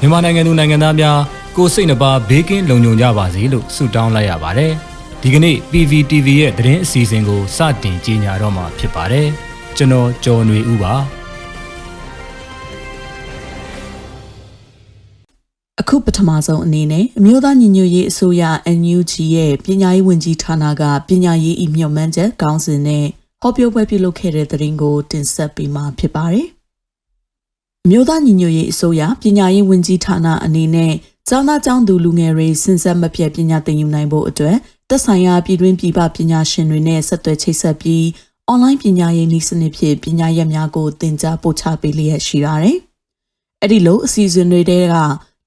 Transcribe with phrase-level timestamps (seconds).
[0.00, 1.18] မြန်မာနိုင်ငံသူနိုင်ငံသားများ
[1.56, 4.72] ကိုယ်စိတ်နှပါဘေးကင်းလုံခြုံကြပါစေလို့ဆုတောင်းလိုက်ရပါတယ်။
[5.22, 9.26] ဒီကနေ့ PVTV ရဲ့သတင်းအစီအစဉ်ကိုစတင်ကြီးညာတော့မှာဖြစ်ပါတယ်။
[9.76, 10.94] ကျွန်တော်ကျော်နေဦးပါ။
[15.80, 18.42] အခုပထမဆုံးအနေနဲ့အမျိုးသားညီညွတ်ရေးအစိုးရ
[18.78, 23.04] NUG ရဲ့ပညာရေးဝန်ကြီးဌာနကပညာရေးဤမြှုပ်မှန်းချက်ကောင်းစဉ်နဲ့
[23.42, 26.53] ဟောပြောပွဲပြုလုပ်ခဲ့တဲ့သတင်းကိုတင်ဆက်ပေးမှာဖြစ်ပါတယ်။အ
[27.90, 30.92] မျိုးသားညီညွတ်ရေးအစိုးရပညာရေးဝန်ကြီးဌာနအနေနဲ့
[31.28, 34.56] ကျောင်းသားကျောင်းသူလူငယ်တွေစဉ်ဆက်မပြတ်ပညာသင်ယူနိုင်ဖို့အတွက်
[34.88, 38.06] သက်ဆိုင်ရာပြည်တွင်းပြည်ပပညာရှင်တွေနဲ့ဆက်သွယ်ချိတ်ဆက်ပြီး
[38.48, 42.76] အွန်လိုင်းပညာရေးနည်းစနစ်ဖြင့်ပညာရပ်များကိုသင်ကြားပို့ချပေးလျက်ရှိပါတယ်။
[43.62, 44.96] အဲ့ဒီလိုအစီအစဉ်တွေတဲက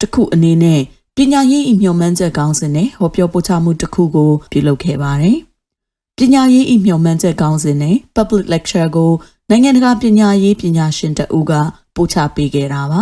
[0.02, 0.82] တစ်ခုအနေနဲ့
[1.18, 5.38] ပညာရေးဤမျှော်မှန်းချက်ကောင်းစဉ်နဲ့ဟောပြောပို့ချမှုတစ်ခုကိုပြုလုပ်ခဲ့ပါတယ်။
[6.18, 9.12] ပညာရေးဤမျှော်မှန်းချက်ကောင်းစဉ်နဲ့ public lecture ကို
[9.52, 11.54] နိုင်ငံတကာပညာရေးပညာရှင်တအူးက
[11.96, 13.02] ပို့ချပေးခဲ့တာပါ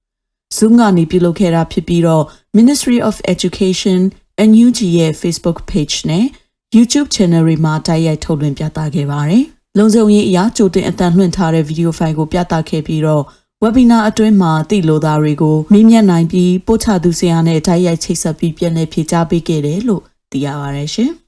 [0.56, 2.24] ။Zoom ကနေပြုလုပ်ခဲ့တာဖြစ်ပြီးတော့
[2.58, 4.00] Ministry of Education
[4.48, 6.26] NUG ရဲ့ Facebook page နဲ့
[6.76, 9.44] YouTube channel တွေမှာတိုက်ရိုက်ထုတ်လွှင့်ပြသခဲ့ပါတယ်။
[9.78, 13.24] လုံခြုံရေးအရာကြိုတင်အတန်လွှင့်ထားတဲ့ဗီဒီယိုဖိုင်ကိုပြသခဲ့ပြီးတော့
[13.62, 21.12] webinar အတွင်းမှာသိလိုသားတွေကိုမေးမြန်းနိုင်ပြီးပို့ချသူဆရာနဲ့တိုက်ရိုက်ချိတ်ဆက်ပြီးပြန်လည်ဖြေကြားပေးခဲ့တယ်လို့သိရပါတယ်ရှင်။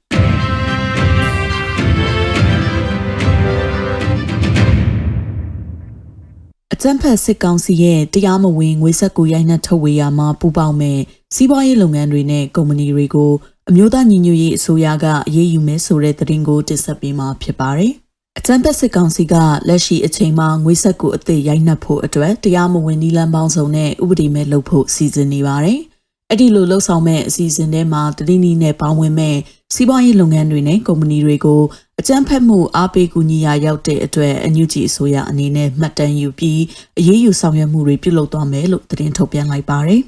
[6.83, 10.99] အကြံဖက်စစ်ကောင်စီရဲ့တရားမဝင်ငွေဆက်ကူရိုက်နှက်ထုတ်ဝေရမှာပူပေါင်းမဲ့
[11.35, 13.31] စီးပွားရေးလုပ်ငန်းတွေနဲ့ကုမ္ပဏီတွေကို
[13.69, 17.91] အမျိုးသားညီညွတ်ရေးအစိုးရကအရေးယူမယ်ဆိုတဲ့သတင်းကိုတင်ဆက်ပေးမှာဖြစ်ပါတယ်။
[18.37, 19.35] အကြံဖက်စစ်ကောင်စီက
[19.67, 25.79] လက်ရှိအချိန်မှာငွေဆက်ကူအသစ်ရိုက်နှက်ဖို့အတွက်တရားမဝင်နီလန်ပေါင်းစုံနဲ့ဥပဒေမဲ့လုပ်ဖို့စီစဉ်နေပါတယ်။
[26.29, 29.37] အဲ့ဒီလိုလှုပ်ဆောင်မဲ့အစီအစဉ်ထဲမှာတတိနီနဲ့ပေါင်းဝင်မဲ့
[29.73, 31.61] စီးပွားရေးလုပ်ငန်းတွေနဲ့ကုမ္ပဏီတွေကို
[31.99, 36.61] အကြမ်းဖက်မှုအားပေးကူညီရာရောက်တဲ့အတွက်အညူကြီးအစိုးရအနေနဲ့မှတ်တမ်းယူပြီး
[36.99, 40.01] အရေးယူဆောင်ရွက်မှုတွေပြုလုပ်သွားမယ်လို့သတင်းထုတ်ပြန်လိုက်ပါတယ်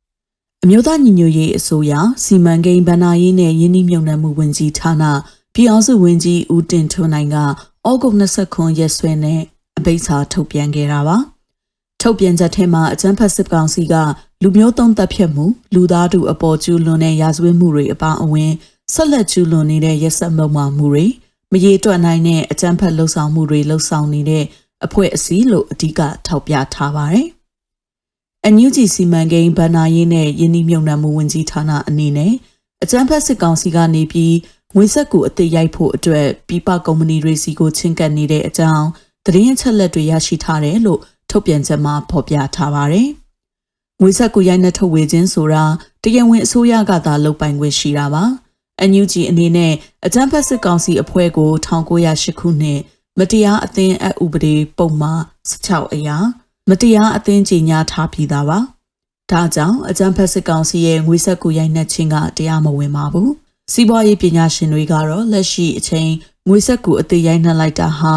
[0.62, 1.92] ။အမျိုးသားညီညွတ်ရေးအစိုးရ
[2.24, 5.04] စီမံကိန်းဗဏ္ဍာရေးနဲ့ယင်းနှိမ့်မြုံနှံမှုဝန်ကြီးဌာန
[5.54, 7.44] ပြည်အောင်စုဝန်ကြီးဦးတင်ထွန်းနိုင်ကဩ
[8.02, 9.40] ဂုတ်29ရက်စွဲနဲ့
[9.78, 11.18] အပိတ်စာထုတ်ပြန်ခဲ့တာပါ။
[12.02, 13.94] ထုတ်ပြန်ချက်ထဲမှာအကြမ်းဖက်စစ်ကောင်စီက
[14.42, 18.52] လူမျိုးတုံးတပ်ဖြတ်မှုလူသားထုအပေါ်ကျူးလွန်တဲ့ရာဇဝတ်မှုတွေအပါအဝင်
[18.94, 21.06] ဆက်လက်ကျူးလွန်နေတဲ့ရက်စက်မှုမှမှုတွေ
[21.52, 24.44] မရေတွက်နိုင်တဲ့အကြမ်းဖက်လှုပ်ဆောင်မှုတွေလှုပ်ဆောင်နေတဲ့
[24.84, 27.28] အဖွဲ့အစည်းလို့အဓိကထောက်ပြထားပါတယ်။
[28.44, 32.32] အန်ယူဂျီစီမံကိန်းဗဏ္ဍာရေးနဲ့ယင်းနှိမြုံနှံမှုဝန်ကြီးဌာနအနေနဲ့
[32.82, 34.34] အကြမ်းဖက်စစ်ကောင်စီကနေပြီး
[34.74, 38.86] ငွေဆက်ကူအသစ်ရိုက်ဖို့အတွက်ပြပကုမ္ပဏီတွေစီကိုချင်းကပ်နေတဲ့အကြောင်း
[39.26, 43.08] သတင်းအချက်လက်တွေရရှိထားတယ်လို့ထုတ်ပြန်ချက်မှာဖော်ပြထားပါတယ်။
[44.00, 45.64] ငွေဆက်ကူရိုက်နှက်ထုတ်ဝေခြင်းဆိုတာ
[46.02, 48.24] တရားဝင်အစိုးရကသာလုပ်ပိုင်ခွင့်ရှိတာပါ
[48.80, 49.72] အန်ယူဂျီအနေနဲ့
[50.06, 52.80] အကြမ်းဖက်စစ်ကောင်စီအဖွဲ့ကို1908ခုနှစ်
[53.18, 55.20] မတရားအသင်းအဥပဒေပုံမှား
[55.50, 56.16] 16အရာ
[56.70, 58.58] မတရားအသင်းကြီးညာထားပြီးသားပါ
[59.30, 63.32] ဒါကြောင့်အကြမ်းဖက်စစ်ကောင်စီရဲ့ငွေဆက်ကူရိုက်နှက်ခြင်းကတရားမဝင်ပါဘူး
[63.72, 66.10] စီးပွားရေးပညာရှင်တွေကတော့လက်ရှိအချိန်
[66.48, 68.14] ငွေဆက်ကူအသေးရိုက်နှက်လိုက်တာဟာ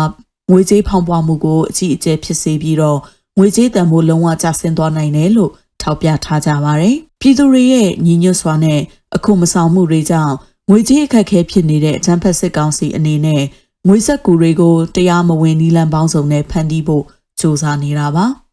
[0.51, 2.99] ငွေကြေးဖောင်းပွားမှုကိုအကြီးအကျယ်ဖြစ်စေပြီးတော့
[3.37, 8.79] ငွေကြေးတန်ဖိုးလုံးဝကျဆင်းသွားနိုင်တယ်လို့ထောက်ပြထားကြပါတယ်။ပြည်သူတွေရဲ့ညီညွတ်စွာနဲ့
[9.15, 10.35] အခုမဆောင်မှုတွေကြောင့်
[10.69, 13.43] ငွေကြေးအခက်အခဲဖြစ်နေတဲ့အကြမ်းဖက်စစ်ကောင်စီအနေနဲ့
[13.87, 17.03] ငွေဆက်ကူတွေကိုတရားမဝင်နီလန်ပေါင်းစုံနဲ့ဖန်တီးဖို့
[17.39, 18.25] စ조사နေတာပါ။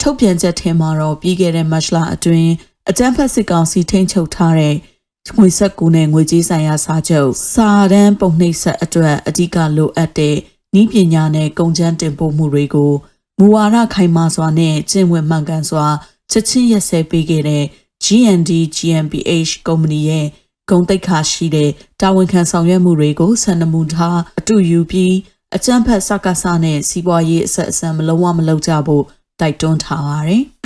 [0.00, 2.50] ထုတ်ပြန်ချက်ထဲမှာတော့ပြီးခဲ့တဲ့မတ်လအတွင်း
[2.90, 4.74] အကြမ်းဖက်စစ်ကောင်စီထိန်းချုပ်ထားတဲ့
[5.38, 10.36] ငွေဆက်ကူနဲ့ငွေကြေးဆိုင်ရာစာချုပ်စာတမ်းပုံနှိပ်ဆက်အတွက်အဓိကလိုအပ်တဲ့
[10.80, 12.92] ဤပညာနဲ့ကုန်ကျန်းတင်ပို့မှုတွေကို
[13.38, 15.86] မူဝါဒခိုင်မာစွာနဲ့ကျင့်ဝတ်မှန်ကန်စွာ
[16.30, 17.64] ချက်ချင်းရက်စဲပေးခဲ့တဲ့
[18.04, 20.26] GND GmbH ကုမ္ပဏီရဲ့
[20.70, 25.14] ဂုံတိတ်ခါရှိတဲ့တာဝန်ခံဆောင်ရွက်မှုတွေကိုဆန္ဒမူထားအတူယူပြီး
[25.56, 29.04] အကြမ်းဖက်စကားစနဲ့စီးပွားရေးအဆက်အဆံမလုံးဝမလုပ်ကြဖို့
[29.40, 30.42] တိုက်တွန်းထားပါတယ်။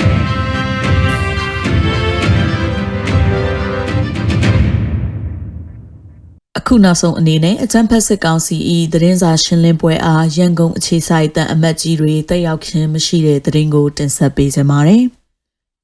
[6.59, 8.57] အခုနောက်ဆုံးအနေနဲ့အကြံဖက်စစ်ကောင်စီ၏
[8.93, 15.05] သတင်းစာရှင်းလင်းပွဲအားရန်ကုန်အခြေဆိုင်တန်အမတ်ကြီးတွေတက်ရောက်ခြင်းမရှိတဲ့သတင်းကိုတင်ဆက်ပေးကြပါမယ်။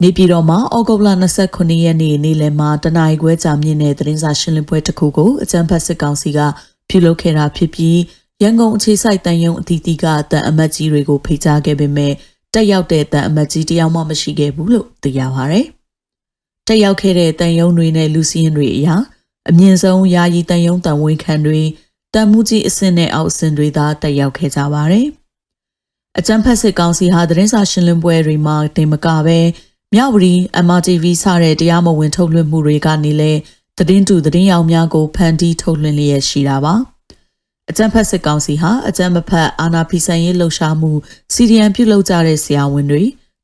[0.03, 1.09] နေပြည်တော်မှာဩဂုတ်လ
[1.47, 6.39] 29ရက်နေ့နေ့လယ်မှာတနအီခွဲကြာမြင့်တဲ့သတင်းစာရှင်းလင်းပွဲတစ်ခုကိုအကြံဖတ်စစ်ကောင်စီက
[6.89, 7.99] ပြုလုပ်ခဲ့တာဖြစ်ပြီး
[8.43, 12.13] ရန်ကုန်အခြေစိုက်တန်ယုံအသီးသီးကအတန်အမတ်ကြီးတွေကိုဖိတ်ကြားခဲ့ပေမဲ့
[12.55, 15.61] တက်ရောက်တဲ့တန်အမတ်ကြီးတယောက်မှမရှိခဲ့ဘူးလို့သိရပါဗျ။
[16.67, 18.97] တက်ရောက်ခဲ့တဲ့တန်ယုံတွေနဲ့လူစီရင်တွေအရာ
[19.51, 21.61] အမြင့်ဆုံးယာယီတန်ယုံတန်ဝန်ခံတွေ
[22.15, 25.07] တန်မှုကြီးအဆင့်နဲ့အောက်အဆင့်တွေသာတက်ရောက်ခဲ့ကြပါတယ်။
[26.19, 29.41] အကြံဖတ်စစ်ကောင်စီဟာသတင်းစာရှင်းလင်းပွဲတွေမှာတင်မကပဲ
[29.95, 30.35] မြဝတီ
[30.67, 33.33] MRTV စတဲ့တရားမဝင်ထုတ်လွှင့်မှုတွေကနေလဲ
[33.79, 36.75] သတင်းတူသတင်းရောင်များကိုဖန်တီးထုတ်လွှင့်လျက်ရှိတာပါ
[37.71, 40.93] အကြံဖက်စစ်ကောင်စီဟာအကြံမဖက်အာနာဖီဆိုင်ရေးလှုပ်ရှားမှု
[41.35, 43.03] စီရီယံပြုလုပ်ကြတဲ့ဆရာဝန်တွေ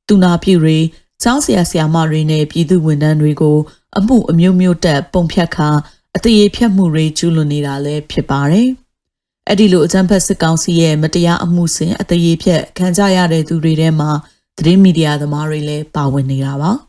[0.08, 0.78] တူနာပြူတွေ
[1.22, 3.58] ကျောင်းဆရာဆရာမတွေနဲ့ပြည်သူဝန်ထမ်းတွေကို
[3.98, 5.68] အမှုအမျိုးမျိုးတက်ပုံဖြတ်ခါ
[6.16, 8.68] အတရေဖြတ်မှုတွေကျူးလွန်နေတာလည်းဖြစ်ပါတယ်။
[9.48, 14.10] အဲ့ဒီလိုအကြမ်းဖက်စစ်ကောင်စီရဲ့မတရားအမှုစဉ်အတရေဖြတ်ခံကြရတဲ့သူတွေထဲမှာ
[14.58, 16.72] သတင်းမီဒီယာသမားတွေလည်းပါဝင်နေတာပါ။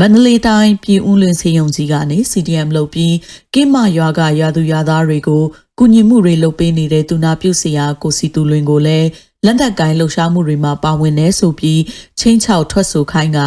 [0.00, 3.14] မန္တလေးတိုင်းပြည်ဦးလွင်စေယုံကြီးကနေ CDM လုပ်ပြီး
[3.54, 5.42] ကိမရွာကရွာသူရွာသားတွေကို
[5.78, 9.08] ကုညီမှုတွေလုပ်ပေးနေတဲ့သူနာပြုဆရာကိုစီတူလွင်ကိုလည်း
[9.44, 11.80] လက်နက်ကိုင်းလှုပ်ရှားမှုတွေမှာပါဝင်နေဆိုပြီး
[12.20, 13.38] ချင်းချောက်ထွက်ဆိုခိုင်းက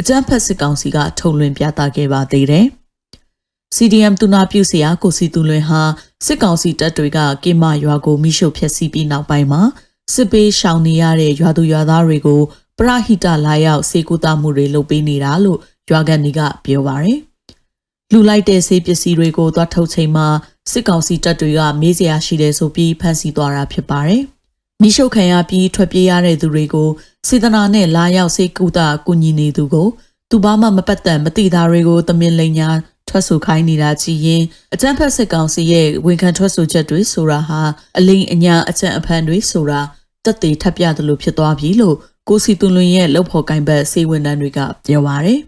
[0.00, 2.66] အကြမ်းဖက်စစ်ကောင်စီကထုတ်လွှင့်ပြသခဲ့ပါသေးတယ်။
[3.76, 5.80] CDM တူနာပြုဆရာကိုစီတူလွင်ဟာ
[6.26, 9.62] စစ်ကောင်စီတပ်တွေကကိမရွာကိုမိရှုဖျက်ဆီးပြီးနောက်ပိုင်းမှာ
[10.14, 12.40] စစ်ပေးရှောင်နေရတဲ့ရွာသူရွာသားတွေကို
[12.78, 15.58] ပရဟိတလာရောက်စေကူတာမှုတွေလုပ်ပေးနေတာလို့
[15.90, 17.18] ရွာကန်တွေကပြောပါရယ်
[18.12, 20.26] လူလိုက်တဲ့ဆေးပစ္စည်းတွေကိုသွားထုတ်ချိန်မှာ
[20.70, 24.22] စစ်ကောင်စီတပ်တွေကမေးစရာရှိတယ်ဆိုပြီးဖမ်းဆီးသွားတာဖြစ်ပါတယ်။
[24.82, 26.88] မိရှုခံရပြီးထွက်ပြေးရတဲ့သူတွေကို
[27.28, 29.88] စေတနာနဲ့လာရောက်စေကူတာကူညီနေသူကို
[30.30, 32.68] သူဘာမှမပတ်သက်မတိသားတွေကိုတမင်လိန်ညာ
[33.08, 34.42] ထွက်ဆိုခိုင်းနေတာကြည်ရင်
[34.74, 37.60] အကြမ်းဖက်စစ်ကောင်စီရဲ့ဝန်ခံထွက်ဆိုချက်တွေဆိုတာဟာ
[37.98, 39.80] အလိန်အညာအကြံအဖန်တွေဆိုတာ
[40.24, 41.96] တက်သေးထပ်ပြသလိုဖြစ်သွားပြီလို့
[42.28, 45.40] ကိုစီတွန်လွင်ရဲ့လှုပ်ဖော်ကိုင်ဘတ်စေဝန်တန်းတွေကပြောပါရယ်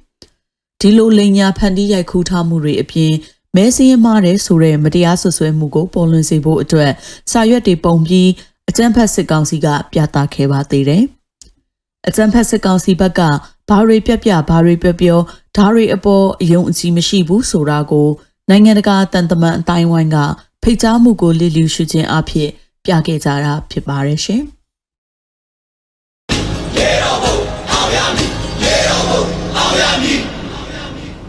[0.81, 3.13] ဒီလိုလိန်ညာဖန်တီးရိုက်ခူးထားမှုတွေအပြင်
[3.57, 6.93] မဲစင်းမားတဲ့ဆိုတဲ့မတရားဆွဆွဲမှုကိုပေါ်လွင်စေဖို့အတွက်
[7.31, 8.29] စာရွက်တွေပုံပြီး
[8.69, 11.03] အကြမ်းဖက်စစ်ကောင်စီကပြသခဲ့ပါသေးတယ်။
[12.09, 13.21] အကြမ်းဖက်စစ်ကောင်စီဘက်က
[13.69, 15.19] ဘာတွေပြပြဘာတွေပြောပြော
[15.57, 18.09] ဓာတွေအပေါ်အယုံအကြည်မရှိဘူးဆိုတာကို
[18.51, 20.17] နိုင်ငံတကာတန်တမန်အတိုင်းဝိုင်းက
[20.63, 22.51] ဖိတ်ကြားမှုကိုလစ်လျူရှုခြင်းအဖြစ်
[22.85, 24.43] ပြခဲ့ကြတာဖြစ်ပါတယ်ရှင်။